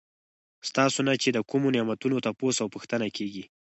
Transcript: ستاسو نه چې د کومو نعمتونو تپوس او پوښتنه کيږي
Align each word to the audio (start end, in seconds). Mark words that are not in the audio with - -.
ستاسو 0.69 0.99
نه 1.07 1.13
چې 1.21 1.29
د 1.31 1.37
کومو 1.49 1.67
نعمتونو 1.75 2.23
تپوس 2.25 2.55
او 2.63 2.67
پوښتنه 2.75 3.07
کيږي 3.17 3.43